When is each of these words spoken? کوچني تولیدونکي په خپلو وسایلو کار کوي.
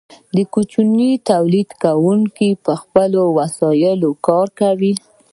کوچني 0.53 1.09
تولیدونکي 1.29 2.49
په 2.65 2.73
خپلو 2.81 3.21
وسایلو 3.37 4.11
کار 4.27 4.47
کوي. 4.59 4.93